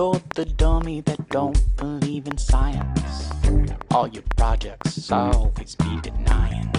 [0.00, 3.28] The dummy that don't believe in science.
[3.90, 6.72] All your projects always be denying.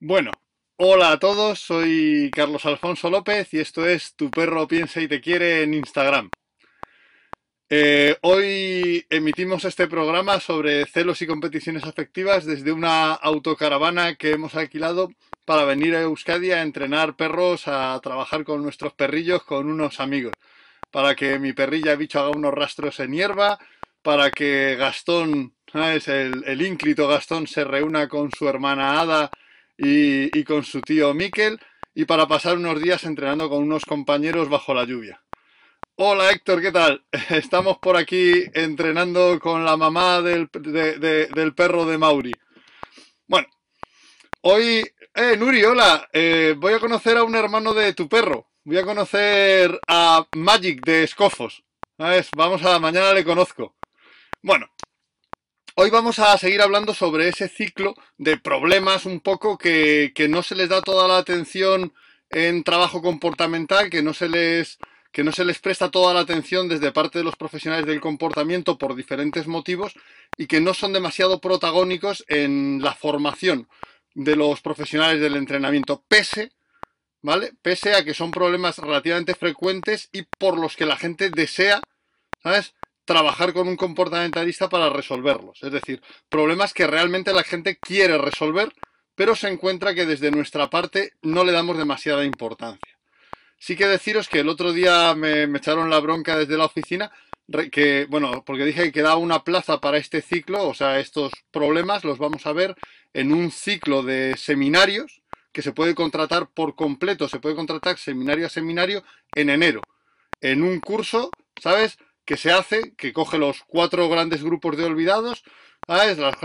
[0.00, 0.32] Bueno,
[0.78, 5.20] hola a todos, soy Carlos Alfonso López y esto es Tu perro piensa y te
[5.20, 6.28] quiere en Instagram.
[7.70, 14.56] Eh, hoy emitimos este programa sobre celos y competiciones afectivas desde una autocaravana que hemos
[14.56, 15.12] alquilado
[15.44, 20.32] para venir a Euskadi a entrenar perros, a trabajar con nuestros perrillos, con unos amigos.
[20.92, 23.58] Para que mi perrilla bicho haga unos rastros en hierba,
[24.02, 26.06] para que Gastón, ¿sabes?
[26.08, 29.30] El, ínclito Gastón se reúna con su hermana Ada
[29.78, 31.58] y, con su tío Miquel,
[31.94, 35.22] y para pasar unos días entrenando con unos compañeros bajo la lluvia.
[35.96, 37.04] Hola Héctor, ¿qué tal?
[37.30, 42.32] Estamos por aquí entrenando con la mamá del, de- de- del perro de Mauri.
[43.26, 43.48] Bueno,
[44.42, 44.86] hoy...
[45.14, 46.08] Eh, Nuri, hola.
[46.12, 48.51] Eh, voy a conocer a un hermano de tu perro.
[48.64, 51.64] Voy a conocer a Magic de Escofos.
[51.98, 52.28] ¿Sabes?
[52.36, 52.78] Vamos a...
[52.78, 53.74] Mañana le conozco.
[54.40, 54.70] Bueno,
[55.74, 60.44] hoy vamos a seguir hablando sobre ese ciclo de problemas un poco que, que no
[60.44, 61.92] se les da toda la atención
[62.30, 64.78] en trabajo comportamental, que no se les
[65.10, 68.78] que no se les presta toda la atención desde parte de los profesionales del comportamiento
[68.78, 69.92] por diferentes motivos
[70.38, 73.68] y que no son demasiado protagónicos en la formación
[74.14, 76.52] de los profesionales del entrenamiento, pese,
[77.22, 77.52] ¿vale?
[77.62, 81.80] Pese a que son problemas relativamente frecuentes y por los que la gente desea,
[82.42, 82.74] ¿sabes?
[83.04, 85.62] Trabajar con un comportamentalista para resolverlos.
[85.62, 88.72] Es decir, problemas que realmente la gente quiere resolver,
[89.14, 92.98] pero se encuentra que desde nuestra parte no le damos demasiada importancia.
[93.58, 97.12] Sí que deciros que el otro día me, echaron la bronca desde la oficina,
[97.70, 102.02] que, bueno, porque dije que quedaba una plaza para este ciclo, o sea, estos problemas
[102.02, 102.74] los vamos a ver
[103.12, 105.21] en un ciclo de seminarios
[105.52, 109.04] que se puede contratar por completo, se puede contratar seminario a seminario
[109.34, 109.82] en enero,
[110.40, 111.98] en un curso, ¿sabes?
[112.24, 115.44] Que se hace, que coge los cuatro grandes grupos de olvidados,
[115.86, 116.18] ¿sabes?
[116.18, 116.36] Las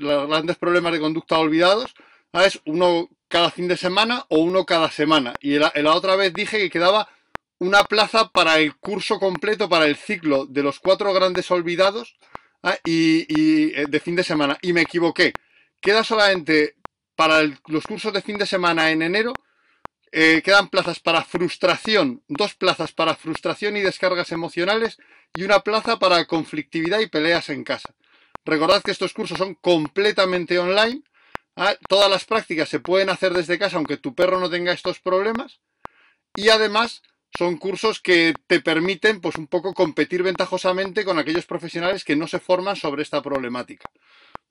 [0.00, 1.94] los grandes problemas de conducta olvidados,
[2.32, 2.60] ¿sabes?
[2.64, 5.34] Uno cada fin de semana o uno cada semana.
[5.40, 7.08] Y la, otra vez dije que quedaba
[7.58, 12.16] una plaza para el curso completo, para el ciclo de los cuatro grandes olvidados
[12.84, 14.58] y, y, eh, de fin de semana.
[14.62, 15.32] Y me equivoqué.
[15.80, 16.76] Queda solamente
[17.16, 19.32] para los cursos de fin de semana en enero.
[20.12, 24.98] eh, quedan plazas para frustración, dos plazas para frustración y descargas emocionales
[25.34, 27.94] y una plaza para conflictividad y peleas en casa.
[28.44, 31.02] Recordad que estos cursos son completamente online.
[31.56, 31.74] ¿ah?
[31.88, 35.60] Todas las prácticas se pueden hacer desde casa aunque tu perro no tenga estos problemas.
[36.36, 37.02] Y además
[37.36, 42.28] son cursos que te permiten pues un poco competir ventajosamente con aquellos profesionales que no
[42.28, 43.90] se forman sobre esta problemática.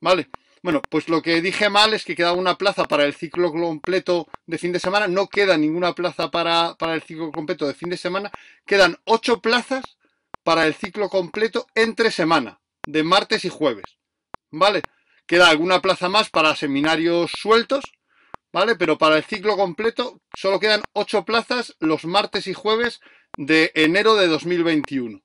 [0.02, 0.30] ¿Vale?
[0.64, 4.30] Bueno, pues lo que dije mal es que quedaba una plaza para el ciclo completo
[4.46, 5.10] de fin de semana.
[5.10, 8.32] No queda ninguna plaza para, para el ciclo completo de fin de semana.
[8.66, 9.84] Quedan ocho plazas
[10.42, 13.84] para el ciclo completo entre semana, de martes y jueves.
[14.52, 14.84] ¿Vale?
[15.28, 17.84] Queda alguna plaza más para seminarios sueltos,
[18.54, 18.78] ¿vale?
[18.78, 23.02] Pero para el ciclo completo solo quedan ocho plazas los martes y jueves
[23.36, 25.22] de enero de 2021.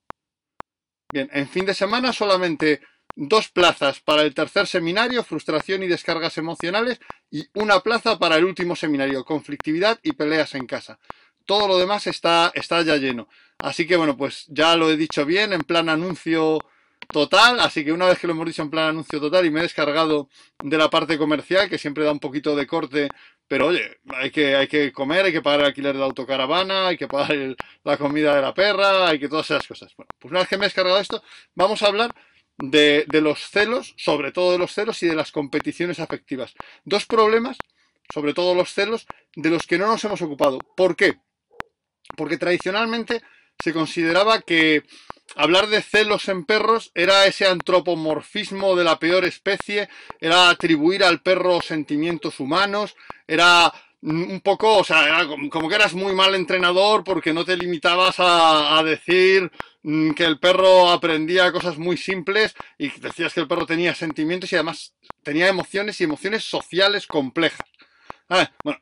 [1.13, 2.81] Bien, en fin de semana solamente
[3.19, 8.45] dos plazas para el tercer seminario, frustración y descargas emocionales, y una plaza para el
[8.45, 10.99] último seminario, conflictividad y peleas en casa.
[11.45, 13.27] Todo lo demás está, está ya lleno.
[13.57, 16.59] Así que bueno, pues ya lo he dicho bien, en plan anuncio
[17.09, 19.59] total, así que una vez que lo hemos dicho en plan anuncio total y me
[19.59, 20.29] he descargado
[20.63, 23.09] de la parte comercial, que siempre da un poquito de corte,
[23.49, 26.97] pero oye, hay que, hay que comer, hay que pagar el alquiler de autocaravana, hay
[26.97, 29.93] que pagar la comida de la perra, hay que todas esas cosas.
[29.97, 31.21] Bueno, pues una vez que me he descargado esto,
[31.55, 32.15] vamos a hablar
[32.59, 36.53] de, los celos, sobre todo de los celos y de las competiciones afectivas.
[36.83, 37.57] Dos problemas,
[38.13, 39.05] sobre todo los celos,
[39.35, 40.59] de los que no nos hemos ocupado.
[40.75, 41.19] ¿Por qué?
[42.15, 43.21] Porque tradicionalmente
[43.61, 44.83] se consideraba que
[45.35, 49.89] hablar de celos en perros era ese antropomorfismo de la peor especie,
[50.19, 52.95] era atribuir al perro sentimientos humanos,
[53.27, 53.71] era
[54.01, 58.15] un poco, o sea, era como que eras muy mal entrenador porque no te limitabas
[58.19, 59.51] a, decir
[59.83, 64.55] que el perro aprendía cosas muy simples y decías que el perro tenía sentimientos y
[64.55, 64.93] además
[65.23, 67.67] tenía emociones y emociones sociales complejas.
[68.29, 68.79] Ah, bueno,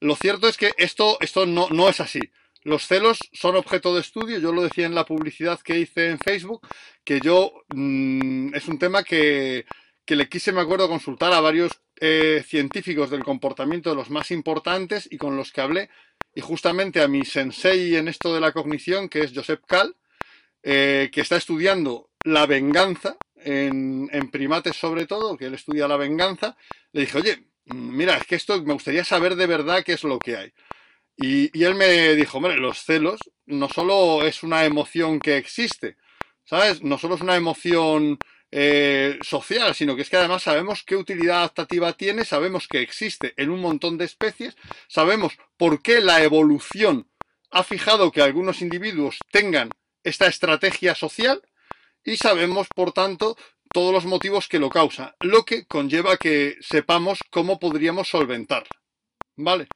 [0.00, 2.20] lo cierto es que esto, esto no, no es así.
[2.62, 6.18] Los celos son objeto de estudio, yo lo decía en la publicidad que hice en
[6.18, 6.66] Facebook,
[7.04, 9.64] que yo mm, es un tema que,
[10.04, 14.30] que le quise, me acuerdo, consultar a varios eh, científicos del comportamiento de los más
[14.30, 15.90] importantes y con los que hablé,
[16.34, 19.96] y justamente a mi sensei en esto de la cognición, que es Josep Cal,
[20.62, 26.56] eh, que está estudiando la venganza en, primates sobre todo, que él estudia la venganza,
[26.92, 30.18] le dije, oye, mira, es que esto me gustaría saber de verdad qué es lo
[30.18, 30.52] que hay.
[31.16, 35.96] Y, y él me dijo, hombre, los celos no solo es una emoción que existe,
[36.44, 36.82] ¿sabes?
[36.82, 38.18] No solo es una emoción
[38.52, 43.32] eh, social, sino que es que además sabemos qué utilidad adaptativa tiene, sabemos que existe
[43.36, 44.56] en un montón de especies,
[44.88, 47.08] sabemos por qué la evolución
[47.52, 49.70] ha fijado que algunos individuos tengan
[50.04, 51.42] esta estrategia social
[52.04, 53.36] y sabemos, por tanto,
[53.72, 58.70] todos los motivos que lo causan, lo que conlleva que sepamos cómo podríamos solventarla.
[59.36, 59.68] ¿Vale?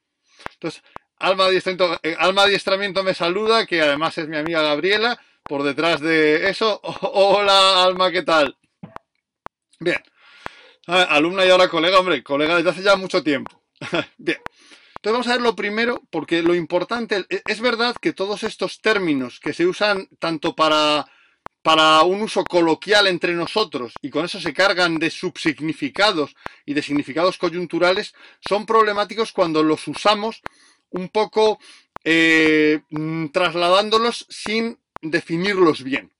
[0.53, 0.83] Entonces,
[1.17, 6.01] Alma Adiestramiento, eh, Alma Adiestramiento me saluda, que además es mi amiga Gabriela, por detrás
[6.01, 6.79] de eso.
[7.01, 8.57] Hola, Alma, ¿qué tal?
[9.79, 10.01] Bien.
[10.87, 13.61] alumna y ahora colega, hombre, colega desde hace ya mucho tiempo.
[14.17, 14.39] Bien.
[15.05, 18.81] Entonces vamos a ver lo primero, porque lo importante, e, es verdad que todos estos
[18.81, 21.05] términos que se usan tanto para,
[21.61, 26.35] para un uso coloquial entre nosotros y con eso se cargan de subsignificados
[26.65, 30.41] y de significados coyunturales, son problemáticos cuando los usamos
[30.89, 31.59] un poco
[32.03, 36.11] eh, mm, trasladándolos sin definirlos bien.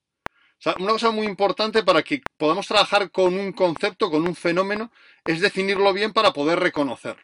[0.77, 4.91] una cosa muy importante para que podamos trabajar con un concepto, con un fenómeno,
[5.25, 7.23] es definirlo bien para poder reconocerlo.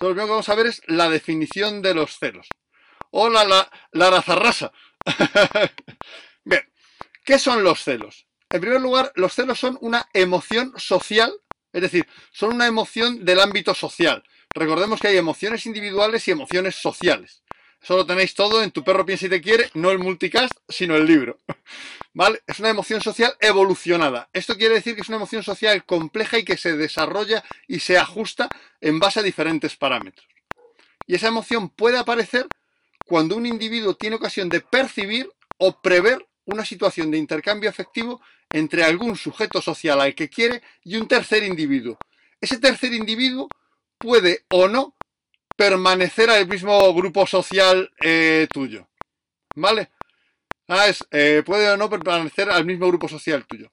[0.00, 2.48] Entonces, lo que vamos a ver es la definición de los celos.
[3.10, 4.72] Hola, la, la Zarrasa.
[6.44, 6.62] bien,
[7.22, 8.26] ¿qué son los celos?
[8.48, 11.30] En primer lugar, los celos son una emoción social,
[11.70, 14.24] es decir, son una emoción del ámbito social.
[14.54, 17.42] Recordemos que hay emociones individuales y emociones sociales.
[17.82, 20.96] Eso lo tenéis todo en Tu perro piensa y te quiere, no el multicast, sino
[20.96, 21.38] el libro.
[22.12, 22.42] ¿Vale?
[22.46, 24.28] Es una emoción social evolucionada.
[24.32, 27.96] Esto quiere decir que es una emoción social compleja y que se desarrolla y se
[27.96, 28.48] ajusta
[28.80, 30.26] en base a diferentes parámetros.
[31.06, 32.46] Y esa emoción puede aparecer
[33.06, 38.84] cuando un individuo tiene ocasión de percibir o prever una situación de intercambio afectivo entre
[38.84, 41.98] algún sujeto social al que quiere y un tercer individuo.
[42.40, 43.48] Ese tercer individuo
[43.98, 44.94] puede o no
[45.60, 48.88] permanecer al mismo grupo social eh, tuyo.
[49.54, 49.90] ¿Vale?
[50.88, 53.70] Es, eh, puede o no permanecer al mismo grupo social tuyo.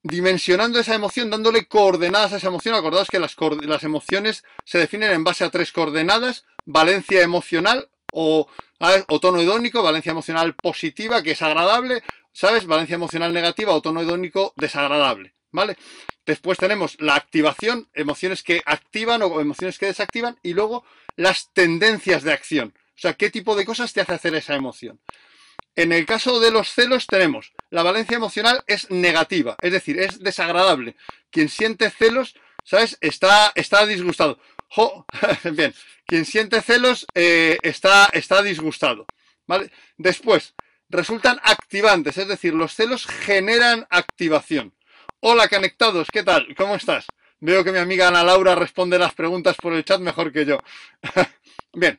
[0.00, 2.76] Dimensionando esa emoción, dándole coordenadas a esa emoción.
[2.76, 3.34] Acordaos que las,
[3.82, 6.44] emociones se definen en base a tres coordenadas.
[6.64, 8.46] Valencia emocional o,
[9.08, 12.66] o tono hedónico, valencia emocional positiva, que es agradable, ¿sabes?
[12.66, 15.76] Valencia emocional negativa o tono hedónico desagradable, ¿vale?
[16.28, 20.84] Después tenemos la activación, emociones que activan o emociones que desactivan, y luego
[21.16, 22.74] las tendencias de acción.
[22.76, 25.00] O sea, qué tipo de cosas te hace hacer esa emoción.
[25.74, 30.18] En el caso de los celos tenemos, la valencia emocional es negativa, es decir, es
[30.18, 30.96] desagradable.
[31.30, 32.98] Quien siente celos, ¿sabes?
[33.00, 34.38] Está, está disgustado.
[35.52, 35.72] Bien,
[36.04, 39.06] quien siente celos eh, está, está disgustado.
[39.46, 39.72] ¿Vale?
[39.96, 40.52] Después,
[40.90, 44.74] resultan activantes, es decir, los celos generan activación.
[45.20, 46.46] Hola conectados, ¿qué tal?
[46.56, 47.06] ¿Cómo estás?
[47.40, 50.60] Veo que mi amiga Ana Laura responde las preguntas por el chat mejor que yo.
[51.72, 51.98] Bien,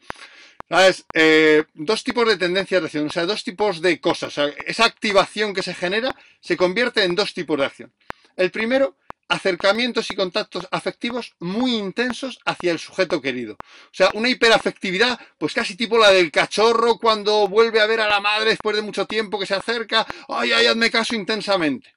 [0.69, 1.05] ¿sabes?
[1.13, 4.37] Eh, dos tipos de tendencias de acción, o sea, dos tipos de cosas.
[4.65, 7.93] esa activación que se genera se convierte en dos tipos de acción.
[8.37, 8.95] El primero,
[9.27, 13.55] acercamientos y contactos afectivos muy intensos hacia el sujeto querido.
[13.59, 18.07] O sea, una hiperafectividad, pues casi tipo la del cachorro cuando vuelve a ver a
[18.07, 21.93] la madre después de mucho tiempo que se acerca, ay, ay, hazme caso intensamente.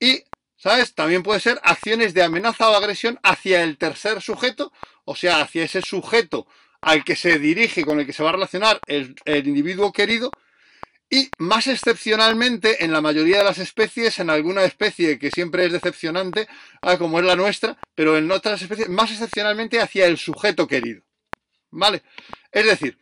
[0.00, 0.20] Y
[0.62, 0.94] ¿Sabes?
[0.94, 4.72] También puede ser acciones de amenaza o agresión hacia el tercer sujeto,
[5.04, 6.46] o sea, hacia ese sujeto
[6.80, 10.30] al que se dirige, con el que se va a relacionar el, individuo querido,
[11.10, 15.72] y más excepcionalmente, en la mayoría de las especies, en alguna especie que siempre es
[15.72, 16.46] decepcionante,
[16.80, 21.02] ah, como es la nuestra, pero en otras especies, más excepcionalmente hacia el sujeto querido.
[21.72, 22.02] ¿Vale?
[22.52, 22.98] Es decir,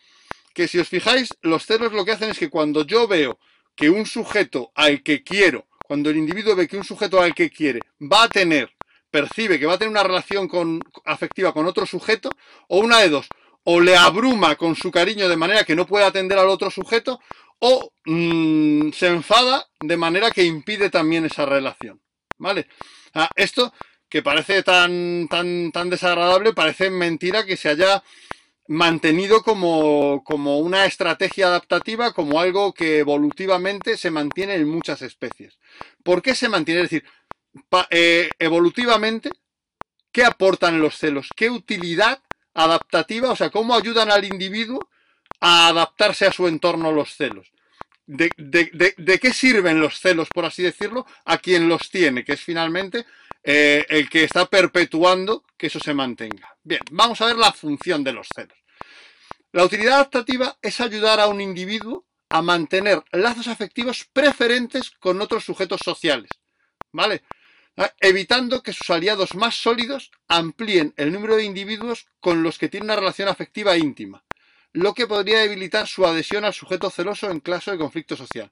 [0.55, 3.39] que si os fijáis, los celos lo que hacen es que cuando yo veo
[3.77, 7.51] que un sujeto al que quiero cuando el individuo ve que un sujeto al que
[7.51, 8.71] quiere va a tener,
[9.11, 10.49] percibe que va a tener una relación
[11.05, 12.31] afectiva con otro sujeto,
[12.69, 13.27] o una de dos,
[13.65, 17.19] o le abruma con su cariño de manera que no puede atender al otro sujeto,
[17.59, 22.01] o mm, se enfada de manera que impide también esa relación.
[22.39, 22.69] ¿Vale?
[23.13, 23.75] Ah, esto
[24.09, 28.05] que parece tan, tan, tan desagradable, parece mentira que se haya
[28.71, 30.23] mantenido como,
[30.61, 35.59] una estrategia adaptativa, como algo que evolutivamente se mantiene en muchas especies.
[36.05, 36.83] ¿Por qué se mantiene?
[36.83, 37.05] Es decir,
[37.91, 39.33] eh, evolutivamente,
[40.13, 41.31] ¿qué aportan los celos?
[41.35, 42.23] ¿Qué utilidad
[42.55, 43.33] adaptativa?
[43.33, 44.89] O sea, ¿cómo ayudan al individuo
[45.41, 47.51] a adaptarse a su entorno los celos?
[48.07, 52.41] De, de, qué sirven los celos, por así decirlo, a quien los tiene, que es
[52.41, 53.05] finalmente
[53.43, 56.57] eh, el que está perpetuando que eso se mantenga.
[56.63, 58.60] Bien, vamos a ver la función de los celos.
[59.53, 65.45] La utilidad adaptativa es ayudar a un individuo a mantener lazos afectivos preferentes con otros
[65.45, 66.31] sujetos sociales,
[66.93, 67.25] ¿vale?
[67.77, 72.69] Ah, evitando que sus aliados más sólidos amplíen el número de individuos con los que
[72.69, 74.25] tiene una relación afectiva íntima.
[74.73, 78.51] lo que podría debilitar su adhesión al sujeto celoso en caso de conflicto social.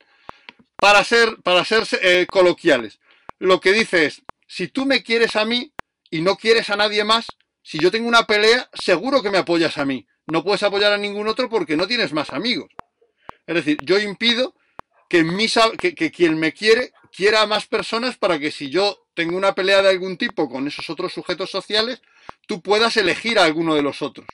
[0.76, 2.98] Para ser, para ser eh, coloquiales,
[3.38, 5.72] lo que dice es, si tú me quieres a mí
[6.10, 7.26] y no quieres a nadie más,
[7.62, 10.06] si yo tengo una pelea, seguro que me apoyas a mí.
[10.30, 12.70] No puedes apoyar a ningún otro porque no tienes más amigos.
[13.46, 14.54] Es decir, yo impido
[15.08, 15.24] que,
[15.94, 19.82] que, quien me quiere quiera a más personas para que si yo tengo una pelea
[19.82, 22.02] de algún tipo con esos otros sujetos sociales,
[22.46, 24.26] tú puedas elegir a alguno de los otros.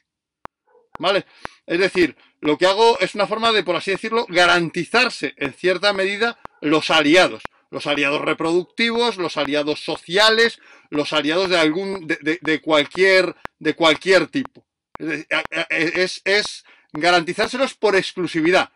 [0.98, 1.26] ¿Vale?
[1.66, 5.92] Es decir, lo que hago es una forma de, por así decirlo, garantizarse en cierta
[5.92, 7.42] medida los aliados.
[7.70, 10.60] Los aliados reproductivos, los aliados sociales,
[10.90, 14.63] los aliados de algún, de, cualquier, de cualquier tipo.
[14.98, 18.70] Es, es garantizárselos por exclusividad.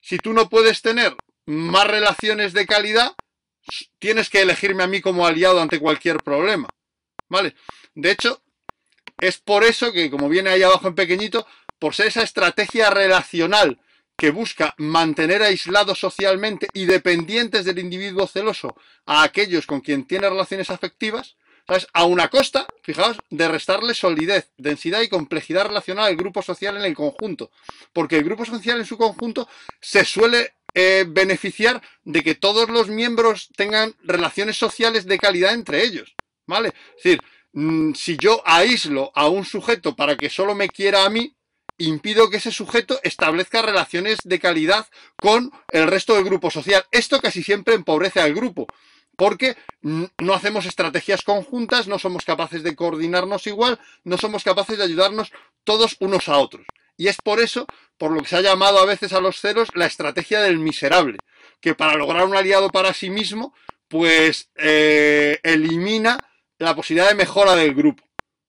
[0.00, 1.14] Si tú no puedes tener
[1.46, 3.14] más relaciones de calidad,
[3.98, 6.68] tienes que elegirme a mí como aliado ante cualquier problema.
[7.28, 7.54] ¿Vale?
[7.94, 8.42] De hecho,
[9.20, 11.46] es por eso que, como viene ahí abajo en pequeñito,
[11.78, 13.80] por ser esa estrategia relacional
[14.16, 20.28] que busca mantener aislados socialmente y dependientes del individuo celoso a aquellos con quien tiene
[20.28, 21.36] relaciones afectivas,
[21.68, 21.86] ¿sabes?
[21.92, 26.84] A una costa, fijaos, de restarle solidez, densidad y complejidad relacional al grupo social en
[26.84, 27.50] el conjunto.
[27.92, 29.48] Porque el grupo social en su conjunto
[29.80, 35.84] se suele eh, beneficiar de que todos los miembros tengan relaciones sociales de calidad entre
[35.84, 36.14] ellos.
[36.46, 36.68] ¿Vale?
[36.96, 37.20] Es decir,
[37.52, 41.34] mm, si yo aíslo a un sujeto para que solo me quiera a mí,
[41.76, 46.84] impido que ese sujeto establezca relaciones de calidad con el resto del grupo social.
[46.90, 48.66] Esto casi siempre empobrece al grupo,
[49.18, 54.84] porque no hacemos estrategias conjuntas, no somos capaces de coordinarnos igual, no somos capaces de
[54.84, 55.32] ayudarnos
[55.64, 56.64] todos unos a otros.
[56.96, 57.66] Y es por eso,
[57.98, 61.18] por lo que se ha llamado a veces a los ceros, la estrategia del miserable,
[61.60, 63.52] que para lograr un aliado para sí mismo,
[63.88, 66.16] pues eh, elimina
[66.58, 68.04] la posibilidad de mejora del grupo.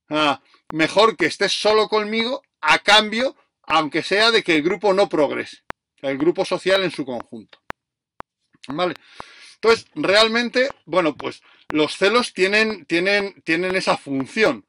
[0.07, 0.39] Ah,
[0.71, 5.63] mejor que estés solo conmigo a cambio, aunque sea de que el grupo no progrese,
[6.03, 7.57] el grupo social en su conjunto.
[8.67, 8.93] ¿Vale?
[9.61, 14.65] Entonces, realmente, bueno, pues los celos tienen, tienen, tienen esa función.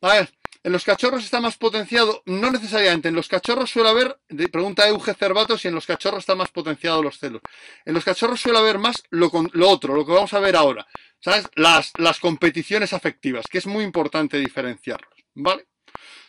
[0.00, 4.18] A ver, en los cachorros está más potenciado, no necesariamente, en los cachorros suele haber,
[4.50, 7.42] pregunta Euge Cervato si en los cachorros está más potenciado los celos.
[7.84, 10.86] En los cachorros suele haber más lo, lo otro, lo que vamos a ver ahora,
[11.20, 11.48] ¿sabes?
[11.54, 15.66] Las, las competiciones afectivas, que es muy importante diferenciarlos, ¿vale?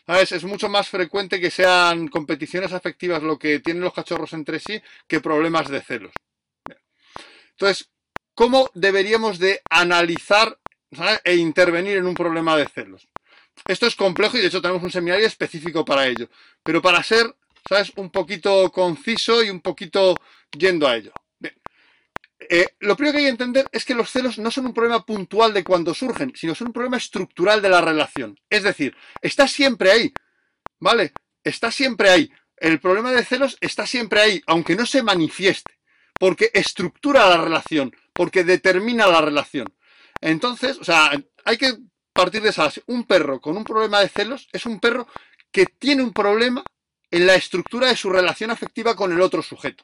[0.06, 0.34] ¿Sabes?
[0.34, 4.80] Es mucho más frecuente que sean competiciones afectivas lo que tienen los cachorros entre sí
[5.08, 6.12] que problemas de celos.
[7.52, 7.90] Entonces,
[8.36, 10.60] ¿cómo deberíamos de analizar
[11.24, 13.08] e intervenir en un problema de celos?
[13.66, 16.30] Esto es complejo y de hecho tenemos un seminario específico para ello.
[16.62, 17.34] Pero para ser,
[17.68, 17.92] ¿sabes?
[17.96, 20.16] Un poquito conciso y un poquito
[20.52, 21.12] yendo a ello.
[22.50, 25.06] Eh, lo primero que hay que entender es que los celos no son un problema
[25.06, 28.40] puntual de cuando surgen, sino son un problema estructural de la relación.
[28.50, 30.14] Es decir, está siempre ahí.
[30.80, 31.14] ¿Vale?
[31.44, 32.32] Está siempre ahí.
[32.58, 35.74] El problema de celos está siempre ahí, aunque no se manifieste.
[36.20, 39.68] Porque estructura la relación, porque determina la relación.
[40.22, 41.12] Entonces, o sea,
[41.44, 41.78] hay que
[42.14, 42.82] partir de esa base.
[42.88, 45.08] Un perro con un problema de celos es un perro
[45.52, 46.64] que tiene un problema
[47.12, 49.84] en la estructura de su relación afectiva con el otro sujeto.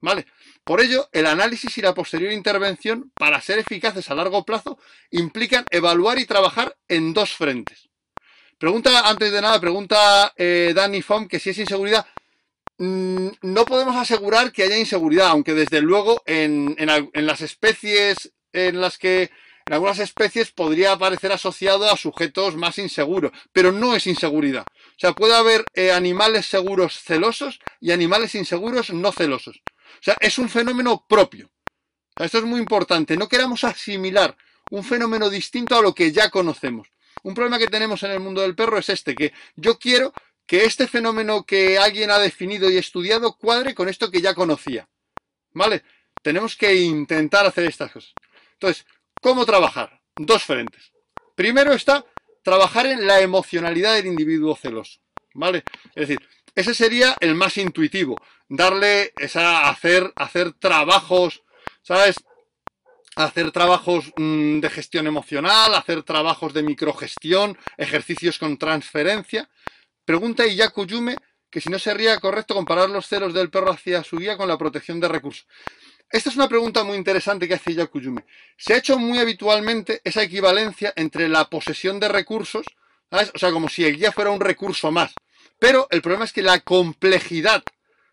[0.00, 0.26] ¿Vale?
[0.62, 4.78] Por ello, el análisis y la posterior intervención, para ser eficaces a largo plazo,
[5.10, 7.88] implican evaluar y trabajar en dos frentes.
[8.58, 12.06] Pregunta, antes de nada, pregunta eh, Danny Fom que si es inseguridad.
[12.78, 16.76] Mm, no podemos asegurar que haya inseguridad, aunque desde luego en
[17.14, 19.30] las especies en las que
[19.68, 24.64] en algunas especies podría aparecer asociado a sujetos más inseguros, pero no es inseguridad.
[24.64, 29.56] O sea, puede haber eh, animales seguros celosos y animales inseguros no celosos.
[29.56, 31.50] O sea, es un fenómeno propio.
[32.16, 33.16] Esto es muy importante.
[33.16, 34.36] No queramos asimilar
[34.70, 36.88] un fenómeno distinto a lo que ya conocemos.
[37.24, 40.12] Un problema que tenemos en el mundo del perro es este, que yo quiero
[40.46, 44.88] que este fenómeno que alguien ha definido y estudiado cuadre con esto que ya conocía.
[45.52, 45.82] ¿Vale?
[46.22, 48.12] Tenemos que intentar hacer estas cosas.
[48.54, 48.86] Entonces,
[49.20, 50.00] ¿Cómo trabajar?
[50.16, 50.92] Dos frentes.
[51.34, 52.04] Primero está
[52.42, 55.00] trabajar en la emocionalidad del individuo celoso.
[55.34, 55.64] ¿Vale?
[55.94, 56.20] Es decir,
[56.54, 58.16] ese sería el más intuitivo.
[58.48, 61.42] Darle esa, hacer, hacer trabajos,
[61.82, 62.16] ¿sabes?
[63.16, 69.48] Hacer trabajos mm, de gestión emocional, hacer trabajos de microgestión, ejercicios con transferencia.
[70.06, 71.16] Pregunta Iyaku Yume
[71.50, 74.58] que si no sería correcto comparar los celos del perro hacia su guía con la
[74.58, 75.46] protección de recursos.
[76.10, 78.24] Esta es una pregunta muy interesante que hace Yakuyume.
[78.56, 82.66] Se ha hecho muy habitualmente esa equivalencia entre la posesión de recursos,
[83.10, 85.14] o sea, como si el guía fuera un recurso más.
[85.58, 87.62] Pero el problema es que la complejidad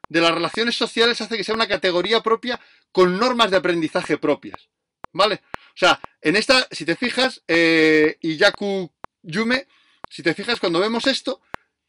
[0.09, 2.59] de las relaciones sociales hace que sea una categoría propia
[2.91, 4.69] con normas de aprendizaje propias.
[5.11, 5.41] ¿Vale?
[5.53, 9.67] O sea, en esta, si te fijas, eh, Iyaku Yume,
[10.09, 11.41] si te fijas, cuando vemos esto,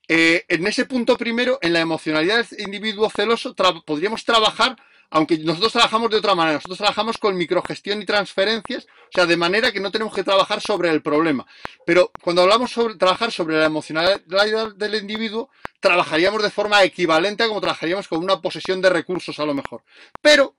[0.09, 4.77] eh, en ese punto primero, en la emocionalidad del individuo celoso, podríamos trabajar,
[5.11, 9.37] aunque nosotros trabajamos de otra manera, nosotros trabajamos con microgestión y transferencias, o sea, de
[9.37, 11.47] manera que no tenemos que trabajar sobre el problema.
[11.87, 17.49] Pero cuando hablamos sobre trabajar sobre la emocionalidad del individuo, trabajaríamos de forma equivalente a
[17.49, 19.83] como trabajaríamos con una posesión de recursos a lo mejor.
[20.21, 20.57] Pero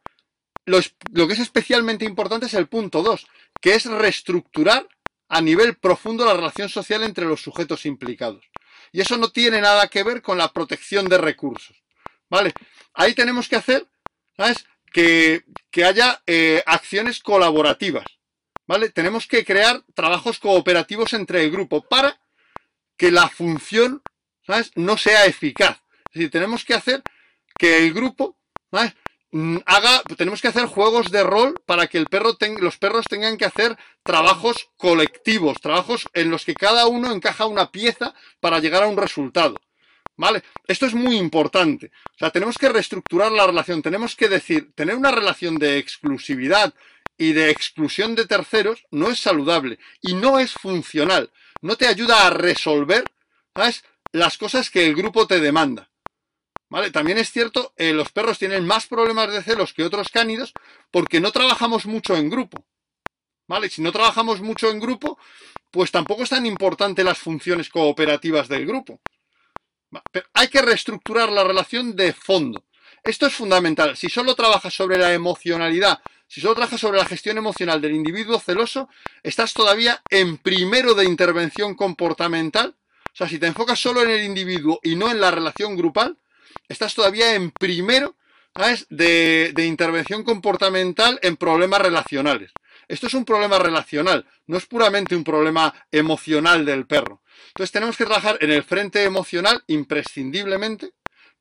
[0.65, 0.79] lo,
[1.27, 3.27] que es especialmente importante es el punto 2,
[3.61, 4.87] que es reestructurar
[5.29, 8.49] a nivel profundo la relación social entre los sujetos implicados.
[8.95, 11.75] Y eso no tiene nada que ver con la protección de recursos.
[12.29, 12.53] ¿Vale?
[12.93, 13.85] Ahí tenemos que hacer,
[14.37, 14.65] ¿sabes?
[14.93, 15.43] Que,
[15.85, 18.05] haya eh, acciones colaborativas.
[18.65, 18.91] ¿Vale?
[18.91, 22.17] Tenemos que crear trabajos cooperativos entre el grupo para
[22.95, 24.01] que la función,
[24.47, 24.71] ¿sabes?
[24.75, 25.77] No sea eficaz.
[26.07, 27.03] Es decir, tenemos que hacer
[27.59, 28.37] que el grupo,
[28.71, 28.93] ¿sabes?
[29.37, 33.35] Mm, haga, tenemos que hacer juegos de rol para que el perro los perros tengan
[33.35, 38.83] que hacer trabajos colectivos, trabajos en los que cada uno encaja una pieza para llegar
[38.83, 39.57] a un resultado.
[40.15, 40.41] ¿Vale?
[40.65, 41.91] Esto es muy importante.
[42.15, 43.81] O sea, tenemos que reestructurar la relación.
[43.81, 46.73] Tenemos que decir, tener una relación de exclusividad
[47.17, 51.29] y de exclusión de terceros no es saludable y no es funcional.
[51.61, 53.03] No te ayuda a resolver
[54.13, 55.89] las cosas que el grupo te demanda.
[56.69, 56.91] ¿Vale?
[56.91, 60.53] También es cierto, eh, los perros tienen más problemas de celos que otros cánidos
[60.91, 62.65] porque no trabajamos mucho en grupo.
[63.48, 63.69] ¿Vale?
[63.69, 65.19] Si no trabajamos mucho en grupo,
[65.72, 69.00] pues tampoco es tan importante las funciones cooperativas del grupo.
[70.12, 72.63] Pero hay que reestructurar la relación de fondo.
[73.03, 73.95] Esto es fundamental.
[73.95, 78.39] Si solo trabajas sobre la emocionalidad, si solo trabajas sobre la gestión emocional del individuo
[78.39, 78.89] celoso,
[79.22, 82.75] estás todavía en primero de intervención comportamental.
[83.13, 86.17] O sea, si te enfocas solo en el individuo y no en la relación grupal,
[86.69, 88.15] estás todavía en primero
[88.89, 92.51] De, de intervención comportamental en problemas relacionales.
[92.88, 97.22] Esto es un problema relacional, no es puramente un problema emocional del perro.
[97.48, 100.94] Entonces tenemos que trabajar en el frente emocional imprescindiblemente,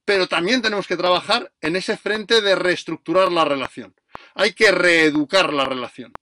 [0.05, 3.94] pero también tenemos que trabajar en ese frente de reestructurar la relación.
[4.35, 6.12] Hay que reeducar la relación.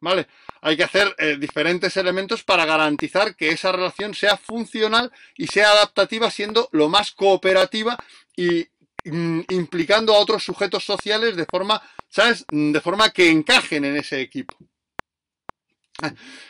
[0.00, 0.28] ¿Vale?
[0.62, 5.72] Hay que hacer eh, diferentes elementos para garantizar que esa relación sea funcional y sea
[5.72, 7.98] adaptativa, siendo lo más cooperativa
[8.38, 8.68] y
[9.04, 12.46] mm, implicando a otros sujetos sociales de forma, ¿sabes?
[12.48, 14.56] De forma que encajen en ese equipo.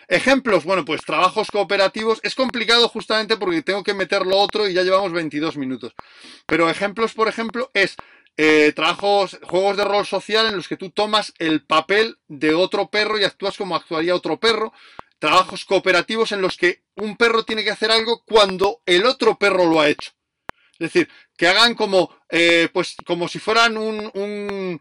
[0.06, 2.20] Ejemplos, bueno, pues trabajos cooperativos.
[2.22, 5.94] Es complicado justamente porque tengo que meter lo otro y ya llevamos 22 minutos.
[6.46, 7.96] Pero ejemplos, por ejemplo, es
[8.36, 12.90] eh, trabajos, juegos de rol social en los que tú tomas el papel de otro
[12.90, 14.74] perro y actúas como actuaría otro perro.
[15.18, 19.64] Trabajos cooperativos en los que un perro tiene que hacer algo cuando el otro perro
[19.64, 20.17] lo ha hecho.
[20.78, 24.80] Es decir, que hagan como, eh, pues, como si fueran un, un,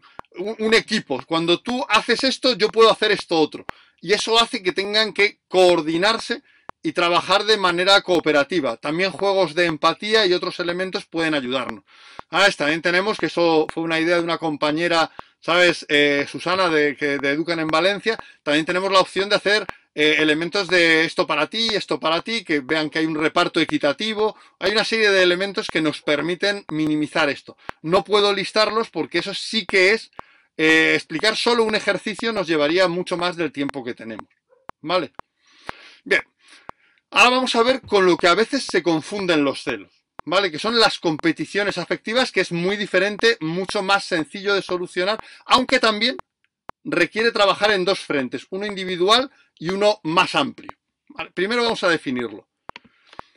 [0.58, 1.20] un, equipo.
[1.26, 3.66] Cuando tú haces esto, yo puedo hacer esto otro.
[4.00, 6.42] Y eso hace que tengan que coordinarse
[6.82, 8.76] y trabajar de manera cooperativa.
[8.76, 11.82] También juegos de empatía y otros elementos pueden ayudarnos.
[12.30, 15.84] Ah, también tenemos, que eso fue una idea de una compañera, ¿sabes?
[15.88, 18.18] Eh, Susana, de, que de Educan en Valencia.
[18.42, 19.66] También tenemos la opción de hacer
[20.00, 23.58] eh, elementos de esto para ti, esto para ti, que vean que hay un reparto
[23.58, 24.36] equitativo.
[24.60, 27.56] Hay una serie de elementos que nos permiten minimizar esto.
[27.82, 30.12] No puedo listarlos porque eso sí que es
[30.56, 34.28] eh, explicar solo un ejercicio nos llevaría mucho más del tiempo que tenemos.
[34.82, 35.10] ¿Vale?
[36.04, 36.22] Bien.
[37.10, 39.90] Ahora vamos a ver con lo que a veces se confunden los celos.
[40.24, 40.52] ¿Vale?
[40.52, 45.80] Que son las competiciones afectivas, que es muy diferente, mucho más sencillo de solucionar, aunque
[45.80, 46.16] también
[46.90, 50.70] requiere trabajar en dos frentes, uno individual y uno más amplio.
[51.34, 52.48] primero vamos a definirlo.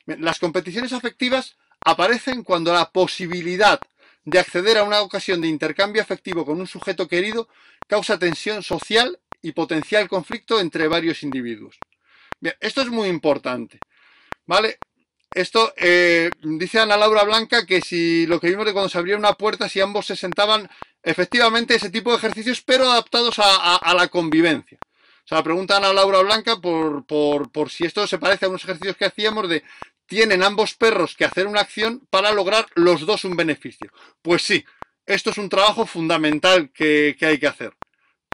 [0.05, 3.79] Las competiciones afectivas aparecen cuando la posibilidad
[4.23, 7.49] de acceder a una ocasión de intercambio afectivo con un sujeto querido
[7.87, 11.77] causa tensión social y potencial conflicto entre varios individuos.
[12.59, 13.79] Esto es muy importante.
[14.45, 14.79] ¿Vale?
[15.33, 19.17] Esto eh, dice Ana Laura Blanca que si lo que vimos de cuando se abría
[19.17, 20.69] una puerta, si ambos se sentaban,
[21.03, 24.77] efectivamente ese tipo de ejercicios, pero adaptados a la convivencia.
[25.23, 28.63] O sea, pregunta Ana Laura Blanca por, por, por si esto se parece a unos
[28.63, 29.63] ejercicios que hacíamos de
[30.05, 33.93] tienen ambos perros que hacer una acción para lograr los dos un beneficio.
[34.21, 34.65] Pues sí,
[35.05, 37.73] esto es un trabajo fundamental que, que hay que hacer.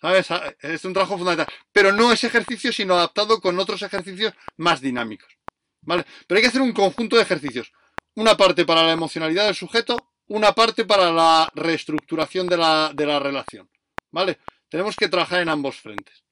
[0.01, 0.27] ¿Sabes?
[0.59, 1.53] Es un trabajo fundamental.
[1.71, 5.36] Pero no es ejercicio, sino adaptado con otros ejercicios más dinámicos.
[5.87, 6.05] ¿Vale?
[6.27, 7.71] Pero hay que hacer un conjunto de ejercicios.
[8.15, 13.69] Una parte para la emocionalidad del sujeto, una parte para la reestructuración de la, relación.
[14.11, 14.37] ¿Vale?
[14.69, 16.25] Tenemos que trabajar en ambos frentes.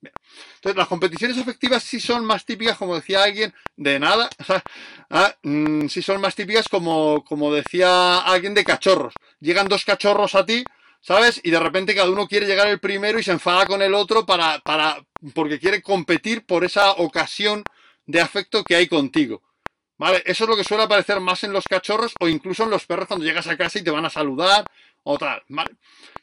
[0.56, 4.30] Entonces, las competiciones afectivas sí son más típicas, como decía alguien, de nada.
[5.08, 9.13] Ah, mm, sí son más típicas como, como decía alguien de cachorros.
[9.39, 10.63] Llegan dos cachorros a ti,
[11.00, 11.39] ¿sabes?
[11.44, 14.26] Y de repente cada uno quiere llegar el primero y se enfada con el otro
[14.26, 17.63] para, para, porque quiere competir por esa ocasión
[18.06, 19.41] de afecto que hay contigo.
[19.98, 20.22] ¿Vale?
[20.26, 23.08] Eso es lo que suele aparecer más en los cachorros o incluso en los perros
[23.08, 24.65] cuando llegas a casa y te van a saludar
[25.04, 25.72] o tal, ¿vale?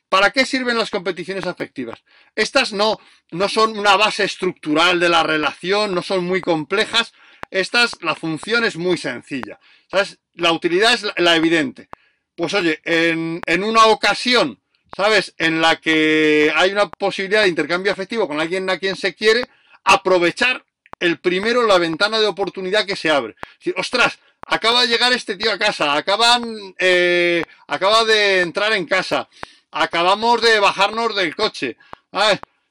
[0.08, 2.04] ¿Para qué sirven las competiciones afectivas?
[2.34, 2.98] Estas no,
[3.30, 7.14] no son una base estructural de la relación, no son muy complejas.
[7.50, 9.58] Estas, la función es muy sencilla.
[9.90, 10.18] ¿Sabes?
[10.34, 11.88] La utilidad es la, evidente.
[12.36, 14.60] Pues oye, en, en una ocasión,
[14.94, 15.34] ¿sabes?
[15.38, 19.46] En la que hay una posibilidad de intercambio afectivo con alguien a quien se quiere,
[19.82, 20.62] aprovechar
[21.02, 23.34] el primero la ventana de oportunidad que se abre.
[23.76, 26.44] Ostras, acaba de llegar este tío a casa, acaban,
[26.78, 29.28] eh, acaba de entrar en casa,
[29.72, 31.76] acabamos de bajarnos del coche.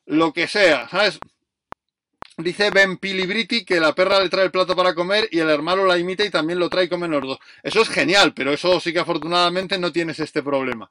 [0.05, 1.19] Lo que sea, ¿sabes?
[2.37, 5.85] Dice Ben Pilibriti que la perra le trae el plato para comer y el hermano
[5.85, 7.39] la imita y también lo trae y comen los dos.
[7.61, 10.89] Eso es genial, pero eso sí que afortunadamente no tienes este problema.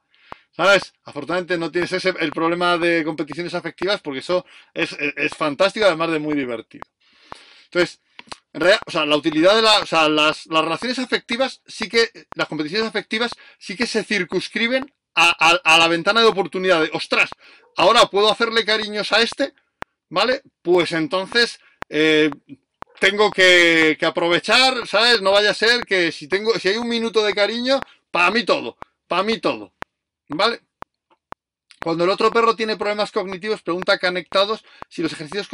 [0.51, 0.93] ¿Sabes?
[1.05, 6.11] Afortunadamente no tienes ese, el problema de competiciones afectivas porque eso es, es fantástico además
[6.11, 6.83] de muy divertido.
[7.71, 8.01] Entonces,
[8.85, 12.87] o sea, la utilidad de la, o sea, las, relaciones afectivas sí que, las competiciones
[12.87, 17.29] afectivas sí que se circunscriben a, la ventana de oportunidad de, ostras,
[17.77, 19.53] ahora puedo hacerle cariños a este,
[20.09, 20.41] ¿vale?
[20.61, 22.29] Pues entonces eh,
[22.99, 25.21] tengo que, que, aprovechar, ¿sabes?
[25.21, 27.79] No vaya a ser que si tengo, si hay un minuto de cariño,
[28.09, 29.73] para mí todo, para mí todo,
[30.27, 30.61] ¿vale?
[31.83, 35.49] Cuando el otro perro tiene problemas cognitivos, pregunta conectados si los ejercicios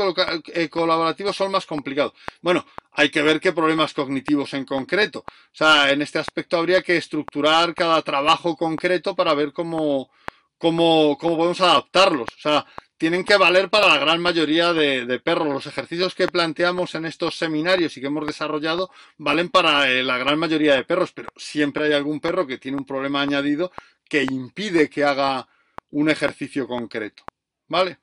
[0.54, 2.14] eh, colaborativos son más complicados.
[2.42, 5.20] Bueno, hay que ver qué problemas cognitivos en concreto.
[5.20, 10.10] O sea, en este aspecto habría que estructurar cada trabajo concreto para ver cómo,
[10.58, 12.28] cómo, cómo podemos adaptarlos.
[12.38, 12.66] O sea,
[12.98, 15.48] tienen que valer para la gran mayoría de, perros.
[15.48, 20.18] Los ejercicios que planteamos en estos seminarios y que hemos desarrollado valen para eh, la
[20.18, 23.72] gran mayoría de perros, pero siempre hay algún perro que tiene un problema añadido
[24.10, 25.48] que impide que haga
[25.92, 27.24] un ejercicio concreto.
[27.68, 28.00] ¿Vale?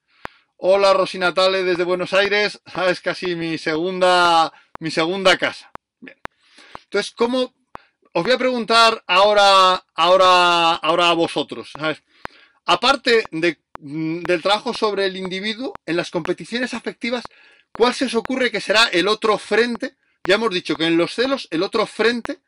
[0.57, 2.61] Hola Rosina Tale desde Buenos Aires.
[2.67, 5.71] Ah, es casi mi segunda, mi segunda casa.
[6.01, 6.17] Bien.
[6.85, 7.55] Entonces, ¿cómo?
[8.13, 11.73] Os voy a preguntar ahora, ahora, ahora a vosotros.
[12.65, 17.25] Aparte de, mm, del trabajo sobre el individuo, en las competiciones afectivas,
[17.73, 19.97] ¿cuál se os ocurre que será el otro frente?
[20.27, 22.39] Ya hemos dicho que en los celos el otro frente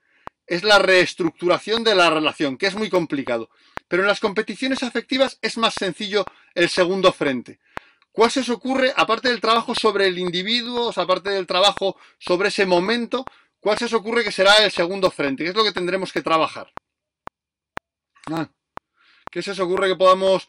[0.47, 3.51] es la reestructuración de la relación, que es muy complicado.
[3.89, 7.61] Pero en las competiciones afectivas es más sencillo el segundo frente.
[8.11, 12.65] ¿Cuál se os ocurre, aparte del trabajo sobre el individuo, aparte del trabajo sobre ese
[12.65, 13.27] momento,
[13.61, 15.45] cuál se os ocurre que será el segundo frente?
[15.45, 16.73] ¿Qué es lo que tendremos que trabajar?
[18.33, 18.49] Ah,
[19.31, 20.49] ¿Qué se os ocurre que podamos,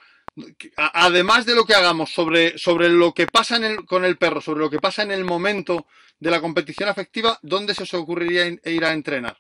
[0.78, 4.70] además de lo que hagamos sobre, sobre lo que pasa con el perro, sobre lo
[4.70, 5.88] que pasa en el momento
[6.20, 9.38] de la competición afectiva, ¿dónde se os ocurriría ir a entrenar?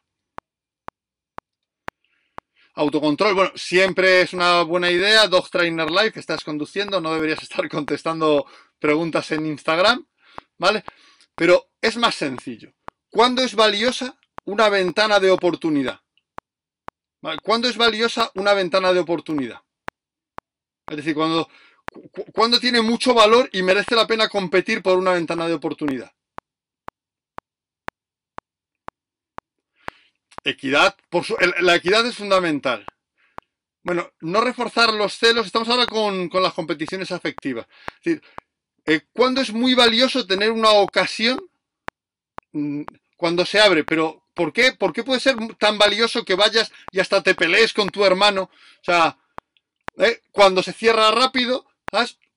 [2.78, 5.28] Autocontrol, bueno, siempre es una buena idea.
[5.28, 8.46] Dog Trainer Live, estás conduciendo, no deberías estar contestando
[8.78, 10.06] preguntas en Instagram,
[10.60, 10.84] ¿vale?
[11.36, 12.72] Pero es más sencillo.
[13.10, 16.00] ¿Cuándo es valiosa una ventana de oportunidad?
[17.42, 19.60] ¿Cuándo es valiosa una ventana de oportunidad?
[20.88, 21.50] Es decir, cuando,
[22.32, 26.12] cuando tiene mucho valor y merece la pena competir por una ventana de oportunidad.
[30.50, 31.26] Equidad, por
[31.62, 32.86] la equidad es fundamental.
[33.84, 37.68] Bueno, no reforzar los celos, estamos ahora con, las competiciones afectivas.
[38.00, 38.24] Es decir,
[38.86, 41.38] eh, ¿cuándo es muy valioso tener una ocasión
[42.54, 42.84] mm,
[43.18, 43.84] cuando se abre?
[43.84, 44.72] Pero, ¿por qué?
[44.72, 48.44] ¿Por qué puede ser tan valioso que vayas y hasta te pelees con tu hermano?
[48.44, 49.18] O sea,
[49.98, 51.66] eh, cuando se cierra rápido.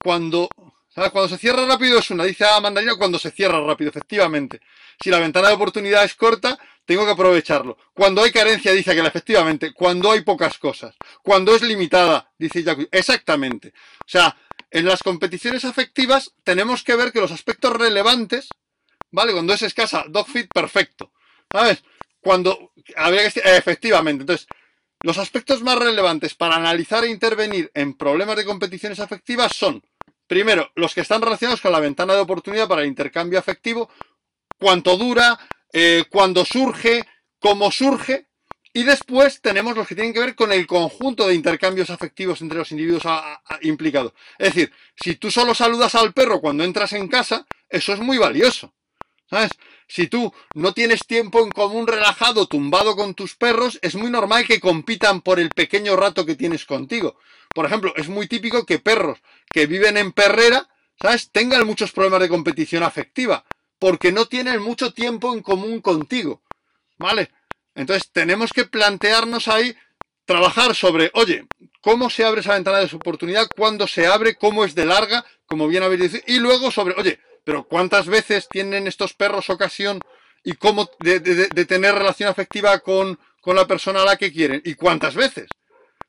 [0.02, 0.48] Cuando,
[0.94, 4.60] Cuando se cierra rápido es una, dice a Mandarina, cuando se cierra rápido, efectivamente.
[5.00, 6.58] Si la ventana de oportunidad es corta,
[6.90, 7.78] tengo que aprovecharlo.
[7.94, 13.68] Cuando hay carencia, dice que efectivamente, cuando hay pocas cosas, cuando es limitada, dice exactamente.
[14.00, 14.36] O sea,
[14.72, 18.48] en las competiciones afectivas tenemos que ver que los aspectos relevantes,
[19.12, 19.32] ¿vale?
[19.32, 21.12] Cuando es escasa, dogfit, perfecto.
[21.52, 21.84] ¿Sabes?
[22.20, 24.22] Cuando habría que efectivamente.
[24.24, 24.48] Entonces,
[25.04, 29.80] los aspectos más relevantes para analizar e intervenir en problemas de competiciones afectivas son,
[30.26, 33.88] primero, los que están relacionados con la ventana de oportunidad para el intercambio afectivo,
[34.58, 35.38] cuánto dura,
[35.72, 37.04] eh, cuando surge,
[37.38, 38.30] cómo surge,
[38.72, 42.58] y después tenemos los que tienen que ver con el conjunto de intercambios afectivos entre
[42.58, 43.02] los individuos
[43.62, 44.12] implicados.
[44.38, 48.18] Es decir, si tú solo saludas al perro cuando entras en casa, eso es muy
[48.18, 48.72] valioso.
[49.28, 49.50] ¿Sabes?
[49.86, 54.46] Si tú no tienes tiempo en común relajado, tumbado con tus perros, es muy normal
[54.46, 57.16] que compitan por el pequeño rato que tienes contigo.
[57.52, 59.20] Por ejemplo, es muy típico que perros
[59.52, 60.68] que viven en perrera,
[61.00, 61.30] ¿sabes?
[61.30, 63.44] Tengan muchos problemas de competición afectiva
[63.80, 66.40] porque no tienen mucho tiempo en común contigo.
[66.98, 67.30] ¿Vale?
[67.74, 69.74] Entonces tenemos que plantearnos ahí,
[70.26, 71.46] trabajar sobre, oye,
[71.80, 73.48] ¿cómo se abre esa ventana de oportunidad?
[73.56, 74.36] ¿Cuándo se abre?
[74.36, 75.24] ¿Cómo es de larga?
[75.46, 76.24] Como bien habéis dicho.
[76.28, 80.00] Y luego sobre, oye, pero ¿cuántas veces tienen estos perros ocasión
[80.44, 84.32] y cómo de, de- de tener relación afectiva con, con la persona a la que
[84.32, 85.48] quieren y cuántas veces.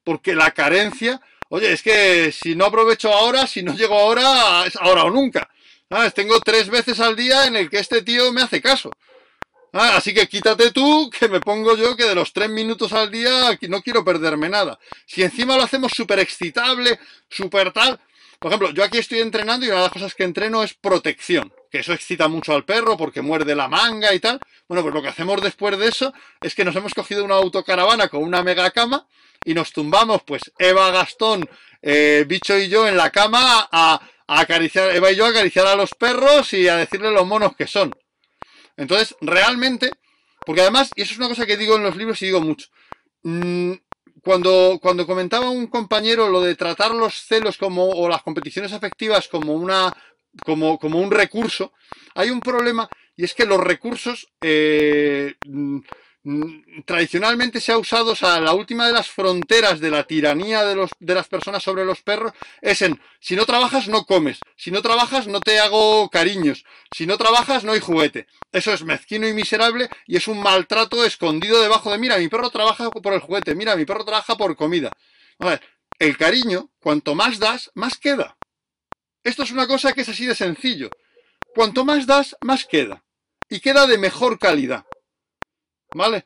[0.03, 4.75] Porque la carencia, oye, es que si no aprovecho ahora, si no llego ahora, es
[4.75, 5.49] ahora o nunca.
[5.91, 6.13] ¿Sabes?
[6.13, 8.91] Tengo tres veces al día en el que este tío me hace caso.
[9.73, 13.11] Ah, así que quítate tú, que me pongo yo que de los tres minutos al
[13.11, 14.79] día no quiero perderme nada.
[15.05, 16.97] Si encima lo hacemos súper excitable,
[17.29, 17.99] súper tal.
[18.39, 21.53] Por ejemplo, yo aquí estoy entrenando y una de las cosas que entreno es protección,
[21.69, 24.39] que eso excita mucho al perro porque muerde la manga y tal.
[24.69, 28.07] Bueno, pues lo que hacemos después de eso es que nos hemos cogido una autocaravana
[28.07, 29.05] con una mega cama
[29.43, 31.49] y nos tumbamos, pues Eva, Gastón,
[31.81, 33.99] eh, Bicho y yo en la cama a,
[34.39, 37.67] acariciar, Eva y yo a acariciar a los perros y a decirle los monos que
[37.67, 37.93] son.
[38.77, 39.91] Entonces, realmente,
[40.45, 42.67] porque además, y eso es una cosa que digo en los libros y digo mucho,
[43.23, 43.73] mm,
[44.23, 49.27] cuando, cuando comentaba un compañero lo de tratar los celos como, o las competiciones afectivas
[49.27, 49.91] como una,
[50.45, 51.73] como, como un recurso,
[52.15, 55.79] hay un problema y es que los recursos eh, mm,
[56.85, 60.75] tradicionalmente se ha usado, o sea, la última de las fronteras de la tiranía de,
[60.75, 64.69] los, de las personas sobre los perros es en, si no trabajas no comes, si
[64.69, 66.63] no trabajas no te hago cariños,
[66.95, 68.27] si no trabajas no hay juguete.
[68.51, 72.51] Eso es mezquino y miserable y es un maltrato escondido debajo de, mira, mi perro
[72.51, 74.91] trabaja por el juguete, mira, mi perro trabaja por comida.
[75.97, 78.37] El cariño, cuanto más das, más queda.
[79.23, 80.89] Esto es una cosa que es así de sencillo.
[81.53, 83.03] Cuanto más das, más queda.
[83.49, 84.85] Y queda de mejor calidad.
[85.93, 86.25] ¿Vale?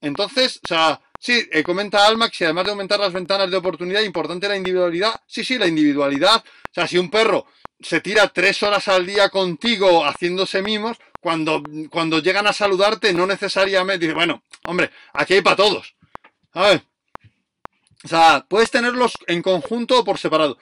[0.00, 4.02] Entonces, o sea, sí, eh, comenta Almax y además de aumentar las ventanas de oportunidad,
[4.02, 5.20] importante la individualidad.
[5.26, 6.44] Sí, sí, la individualidad.
[6.44, 7.46] O sea, si un perro
[7.80, 13.26] se tira tres horas al día contigo haciéndose mimos, cuando, cuando llegan a saludarte, no
[13.26, 15.94] necesariamente dice, bueno, hombre, aquí hay para todos.
[16.52, 16.82] ¿Sabes?
[18.04, 20.58] O sea, puedes tenerlos en conjunto o por separado.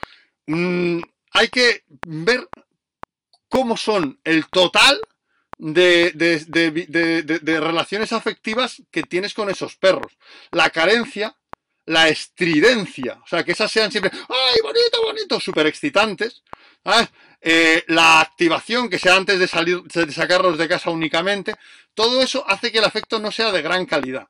[0.46, 1.00] Mm,
[1.32, 2.48] hay que ver
[3.48, 5.00] cómo son el total
[5.62, 10.12] de, relaciones afectivas que tienes con esos perros.
[10.50, 11.36] La carencia,
[11.86, 15.40] la estridencia, o sea, que esas sean siempre, ¡ay, bonito, bonito!
[15.40, 16.42] Súper excitantes.
[17.40, 21.54] Eh, la activación, que sea antes de salir, de sacarlos de casa únicamente.
[21.94, 24.28] Todo eso hace que el afecto no sea de gran calidad.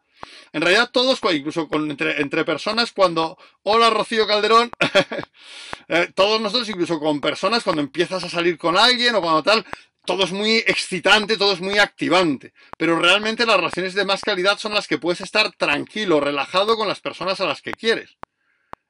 [0.53, 4.71] En realidad todos, incluso con, entre, entre, personas, cuando, hola Rocío Calderón,
[5.89, 9.65] eh, todos nosotros, incluso con personas, cuando empiezas a salir con alguien o cuando tal,
[10.05, 12.53] todo es muy excitante, todo es muy activante.
[12.77, 16.89] Pero realmente las relaciones de más calidad son las que puedes estar tranquilo, relajado con
[16.89, 18.17] las personas a las que quieres.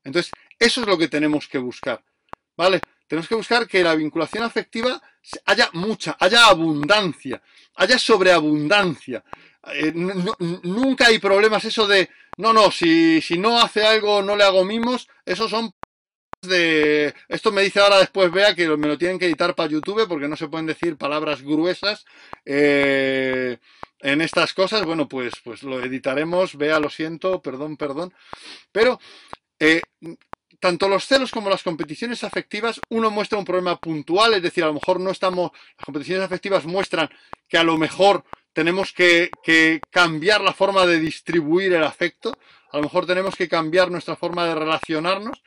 [0.04, 2.02] Entonces, eso es lo que tenemos que buscar.
[2.56, 2.80] ¿Vale?
[3.06, 5.00] Tenemos que buscar que la vinculación afectiva
[5.44, 7.42] haya mucha, haya abundancia,
[7.76, 9.22] haya sobreabundancia.
[9.74, 14.44] Eh, nunca hay problemas eso de, no, no, si, si no hace algo no le
[14.44, 15.74] hago mimos, esos son
[16.42, 17.14] de...
[17.28, 20.28] Esto me dice ahora después vea que me lo tienen que editar para YouTube porque
[20.28, 22.04] no se pueden decir palabras gruesas
[22.44, 23.58] eh,
[24.00, 24.84] en estas cosas.
[24.84, 28.12] Bueno, pues, pues lo editaremos, vea, lo siento, perdón, perdón.
[28.70, 29.00] Pero...
[29.58, 29.80] Eh,
[30.58, 34.68] tanto los celos como las competiciones afectivas, uno muestra un problema puntual, es decir, a
[34.68, 37.10] lo mejor no estamos, las competiciones afectivas muestran
[37.48, 42.32] que a lo mejor tenemos que, que, cambiar la forma de distribuir el afecto,
[42.70, 45.42] a lo mejor tenemos que cambiar nuestra forma de relacionarnos,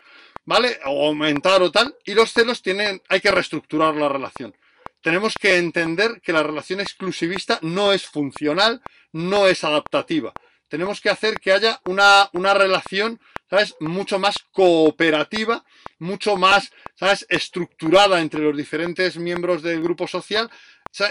[0.45, 0.79] ¿vale?
[0.85, 4.55] O aumentar o tal, y los celos tienen, hay que reestructurar la relación.
[5.01, 8.81] Tenemos que entender que la relación exclusivista no es funcional,
[9.11, 10.33] no es adaptativa.
[10.67, 13.75] Tenemos que hacer que haya una, una relación ¿sabes?
[13.79, 15.63] Mucho más cooperativa,
[15.99, 17.25] mucho más, ¿sabes?
[17.29, 20.49] Estructurada entre los diferentes miembros del grupo social.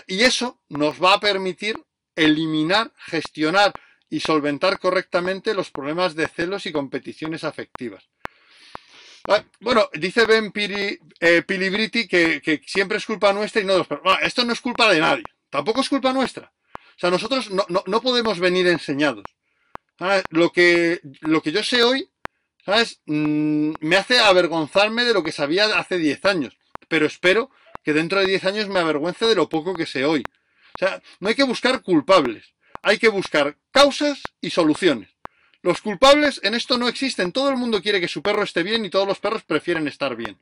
[0.06, 1.76] Y eso nos va a permitir
[2.16, 3.72] eliminar, gestionar
[4.08, 8.08] y solventar correctamente los problemas de celos y competiciones afectivas.
[9.60, 13.88] Bueno, dice Ben Piri, eh, Pilibriti que, siempre es culpa nuestra y no de los.
[13.88, 16.52] Bueno, esto no es culpa de nadie, tampoco es culpa nuestra.
[16.74, 19.24] O sea, nosotros no, no, no podemos venir enseñados.
[20.30, 22.08] Lo, que, lo que yo sé hoy
[22.64, 23.00] ¿sabes?
[23.06, 26.56] Mm, me hace avergonzarme de lo que sabía hace 10 años,
[26.88, 27.50] pero espero
[27.82, 30.22] que dentro de 10 años me avergüence de lo poco que sé hoy.
[30.74, 35.10] O sea, no hay que buscar culpables, hay que buscar causas y soluciones.
[35.64, 38.85] Los culpables en esto no existen, todo el mundo quiere que su perro esté bien
[38.85, 40.38] y todos los perros prefieren estar bien.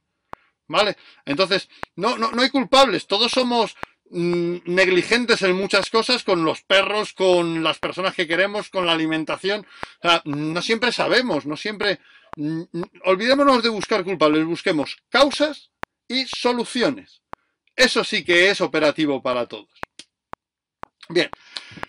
[0.66, 0.96] ¿Vale?
[1.24, 3.76] Entonces, no, no, no hay culpables, todos somos
[4.10, 8.94] mmm, negligentes en muchas cosas con los perros, con las personas que queremos, con la
[8.94, 9.64] alimentación.
[10.00, 12.00] O sea, no siempre sabemos, no siempre...
[12.34, 12.62] Mmm,
[13.04, 15.70] olvidémonos de buscar culpables, busquemos causas
[16.08, 17.22] y soluciones.
[17.76, 19.70] Eso sí que es operativo para todos.
[21.08, 21.30] Bien,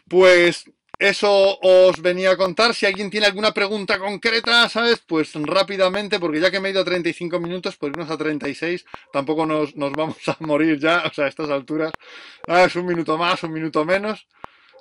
[0.08, 0.65] pues
[0.99, 2.73] eso os venía a contar.
[2.73, 4.99] Si alguien tiene alguna pregunta concreta, ¿sabes?
[5.06, 8.86] Pues rápidamente, porque ya que me he ido a 35 minutos, por irnos a 36,
[9.12, 11.91] tampoco nos, nos vamos a morir ya, o sea, a estas alturas.
[12.47, 14.27] Ah, es un minuto más, un minuto menos.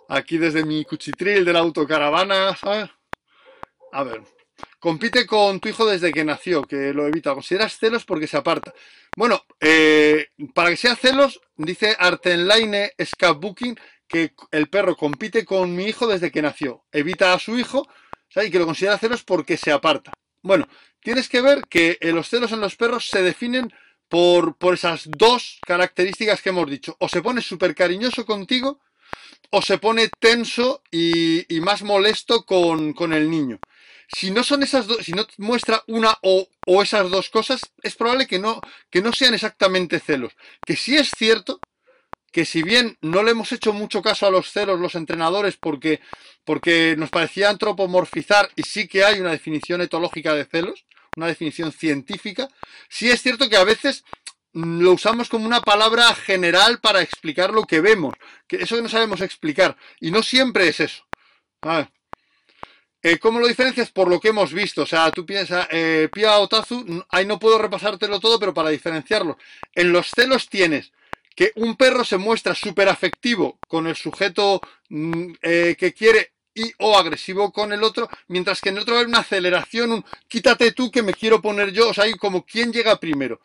[0.09, 2.91] aquí desde mi cuchitril de la autocaravana, ¿sabes?
[3.93, 4.23] A ver,
[4.79, 7.35] compite con tu hijo desde que nació, que lo evita.
[7.35, 8.75] ¿Consideras celos porque se aparta?
[9.17, 13.79] Bueno, eh, para que sea celos, dice Artenline Scapbooking
[14.13, 16.85] que el perro compite con mi hijo desde que nació.
[16.93, 17.89] Evita a su hijo
[18.37, 20.13] y que lo considera celos porque se aparta.
[20.43, 20.69] Bueno,
[21.01, 23.73] tienes que ver que eh, los celos en los perros se definen
[24.09, 26.95] por, por esas dos características que hemos dicho.
[27.01, 28.81] O se pone súper cariñoso contigo
[29.51, 33.61] o se pone tenso y, más molesto con, con, el niño.
[34.09, 37.95] Si no son esas dos, si no muestra una o, o, esas dos cosas, es
[37.95, 40.33] probable que no, que no sean exactamente celos.
[40.67, 41.61] Que sí es cierto
[42.33, 46.01] que si bien no le hemos hecho mucho caso a los celos los entrenadores porque,
[46.45, 51.73] porque nos parecía antropomorfizar y sí que hay una definición etológica de celos, una definición
[51.73, 52.49] científica,
[52.89, 54.05] sí es cierto que a veces
[54.55, 58.15] lo usamos como una palabra general para explicar lo que vemos,
[58.49, 61.05] que eso que no sabemos explicar, y no siempre es eso.
[63.05, 63.91] Eh, ¿Cómo lo diferencias?
[63.91, 64.83] Por lo que hemos visto.
[64.83, 69.39] O sea, tú piensas, eh, Pia Otazu, ahí no puedo repasártelo todo, pero para diferenciarlo.
[69.75, 70.93] En los celos tienes
[71.35, 76.73] que un perro se muestra súper afectivo con el sujeto mm, eh, que quiere y
[76.79, 80.73] o agresivo con el otro, mientras que en el otro hay una aceleración, un quítate
[80.73, 83.41] tú que me quiero poner yo, o sea, hay como quién llega primero.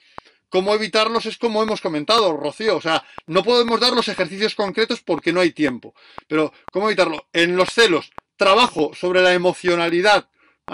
[0.49, 5.01] Cómo evitarlos es como hemos comentado, Rocío, o sea, no podemos dar los ejercicios concretos
[5.01, 5.93] porque no hay tiempo.
[6.27, 7.27] Pero, ¿cómo evitarlo?
[7.33, 10.29] En los celos, trabajo sobre la emocionalidad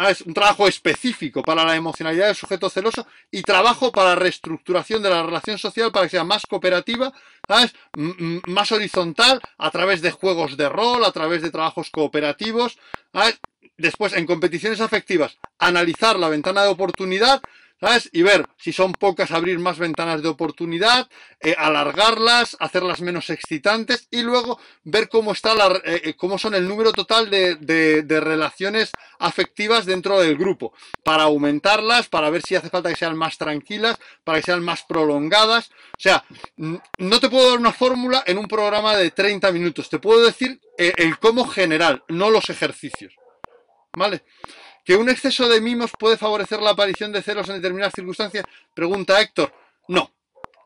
[0.09, 5.09] es un trabajo específico para la emocionalidad del sujeto celoso y trabajo para reestructuración de
[5.09, 7.13] la relación social para que sea más cooperativa,
[8.47, 12.79] más horizontal, a través de juegos de rol, a través de trabajos cooperativos.
[13.77, 17.41] Después, en competiciones afectivas, analizar la ventana de oportunidad
[18.13, 21.09] Y ver si son pocas, abrir más ventanas de oportunidad,
[21.41, 26.55] eh, alargarlas, hacerlas menos excitantes y luego ver cómo está la, eh, eh, cómo son
[26.55, 32.55] el número total de, de, relaciones afectivas dentro del grupo, para aumentarlas, para ver si
[32.55, 35.69] hace falta que sean más tranquilas, para que sean más prolongadas.
[35.97, 36.23] O sea,
[36.55, 40.61] no te puedo dar una fórmula en un programa de 30 minutos, te puedo decir
[40.77, 43.13] el cómo general, no los ejercicios.
[43.95, 44.23] ¿Vale?
[44.83, 48.45] ¿Que un exceso de mimos puede favorecer la aparición de celos en determinadas circunstancias?
[48.73, 49.53] Pregunta Héctor.
[49.87, 50.13] No.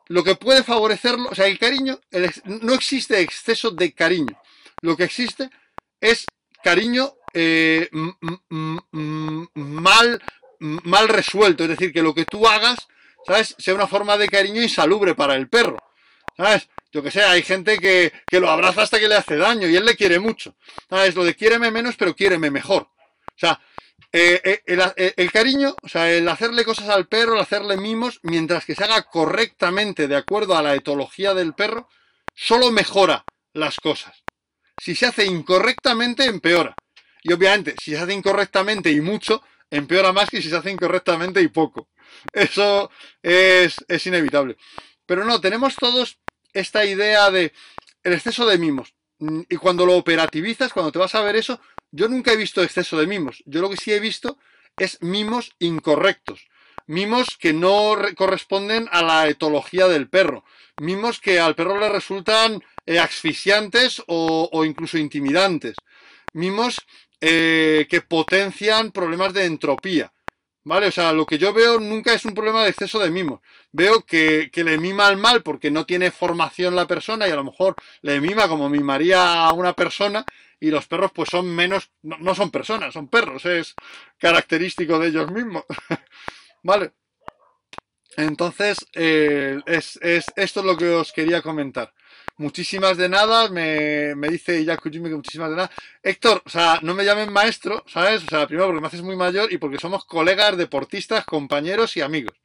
[0.08, 2.00] Lo que puede favorecerlo, o sea, el cariño,
[2.46, 4.40] no existe exceso de cariño.
[4.82, 5.50] Lo que existe
[6.00, 6.26] es
[6.64, 7.90] cariño eh,
[8.50, 10.24] mal,
[10.60, 11.64] mal resuelto.
[11.64, 12.88] Es decir, que lo que tú hagas,
[13.26, 13.56] ¿sabes?
[13.58, 15.78] Sea una forma de cariño insalubre para el perro.
[16.36, 16.70] ¿Sabes?
[16.92, 19.76] Yo que sé, hay gente que, que lo abraza hasta que le hace daño y
[19.76, 20.56] él le quiere mucho.
[20.90, 21.16] ¿Sabes?
[21.16, 22.84] Lo de quiéreme menos, pero quiéreme mejor.
[22.84, 23.60] O sea,
[24.14, 24.62] eh, eh,
[24.96, 28.76] eh, el, cariño, o sea, el hacerle cosas al perro, el hacerle mimos, mientras que
[28.76, 31.90] se haga correctamente de acuerdo a la etología del perro,
[32.34, 34.24] solo mejora las cosas.
[34.82, 36.76] Si se hace incorrectamente, empeora.
[37.22, 41.42] Y obviamente, si se hace incorrectamente y mucho, empeora más que si se hace incorrectamente
[41.42, 41.90] y poco.
[42.32, 42.90] Eso
[43.22, 44.58] es, es inevitable.
[45.06, 46.20] Pero no, tenemos todos
[46.54, 47.52] esta idea de
[48.04, 48.94] el exceso de mimos.
[49.20, 51.60] Y cuando lo operativizas, cuando te vas a ver eso,
[51.92, 53.44] yo nunca he visto exceso de mimos.
[53.46, 54.38] Yo lo que sí he visto
[54.78, 56.48] es mimos incorrectos.
[56.86, 60.46] Mimos que no corresponden a la etología del perro.
[60.80, 65.76] Mimos que al perro le resultan eh, asfixiantes o, incluso intimidantes.
[66.34, 66.78] Mimos
[67.20, 70.14] eh, que potencian problemas de entropía.
[70.64, 70.88] ¿Vale?
[70.88, 73.42] O sea, lo que yo veo nunca es un problema de exceso de mimo.
[73.72, 77.38] Veo que, que, le mima al mal porque no tiene formación la persona y a
[77.38, 80.26] lo mejor le mima como mimaría a una persona
[80.60, 83.76] y los perros pues son menos, no, son personas, son perros, es
[84.18, 85.64] característico de ellos mismos.
[86.64, 86.94] ¿Vale?
[88.16, 91.94] Entonces, eh, es, esto es lo que os quería comentar.
[92.38, 95.72] Muchísimas de nada, me, me dice Yakujimi que muchísimas de nada.
[96.04, 98.24] Héctor, o sea, no me llamen maestro, ¿sabes?
[98.24, 102.02] O sea, primero porque me haces muy mayor y porque somos colegas, deportistas, compañeros y
[102.02, 102.36] amigos.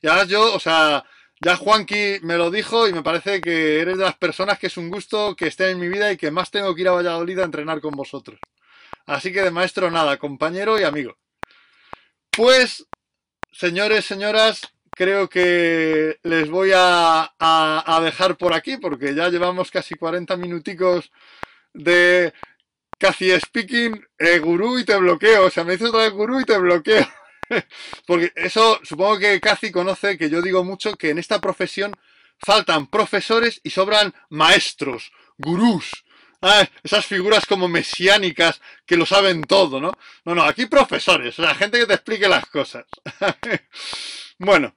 [0.00, 1.04] Y ahora yo, o sea,
[1.44, 4.76] ya Juanqui me lo dijo y me parece que eres de las personas que es
[4.76, 7.40] un gusto que esté en mi vida y que más tengo que ir a Valladolid
[7.40, 8.38] a entrenar con vosotros.
[9.06, 11.18] Así que de maestro nada, compañero y amigo.
[12.30, 12.86] Pues,
[13.50, 17.34] señores, señoras, creo que les voy a,
[18.04, 21.10] dejar por aquí porque ya llevamos casi 40 minuticos
[21.74, 22.32] de
[22.98, 25.46] casi speaking eh, gurú y te bloqueo.
[25.46, 27.04] O sea, me dices otra vez gurú y te bloqueo.
[28.06, 31.94] Porque eso supongo que Cathy conoce que yo digo mucho que en esta profesión
[32.38, 36.04] faltan profesores y sobran maestros, gurús.
[36.82, 39.92] esas figuras como mesiánicas que lo saben todo, ¿no?
[40.24, 42.84] No, no, aquí profesores, o sea, gente que te explique las cosas.
[44.38, 44.74] bueno,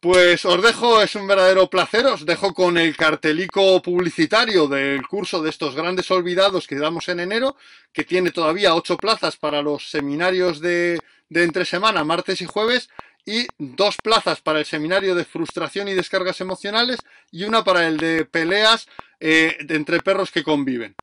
[0.00, 5.42] Pues os dejo, es un verdadero placer, os dejo con el cartelico publicitario del curso
[5.42, 7.56] de estos grandes olvidados que damos en enero,
[7.92, 12.88] que tiene todavía ocho plazas para los seminarios de, de entre semana, martes y jueves,
[13.24, 16.98] y dos plazas para el seminario de frustración y descargas emocionales
[17.30, 18.88] y una para el de peleas
[19.20, 20.96] eh, entre perros que conviven.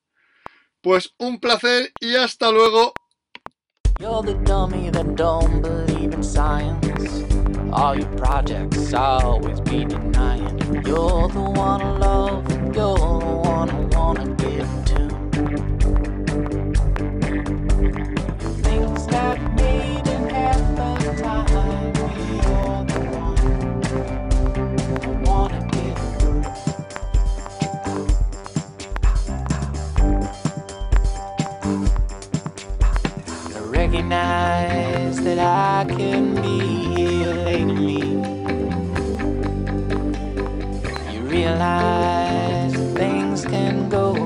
[0.82, 2.94] Pues un placer y hasta luego.
[10.84, 13.45] You're the one love,
[33.96, 36.60] recognize that I can be
[36.96, 38.00] healing me.
[41.14, 44.25] You realize things can go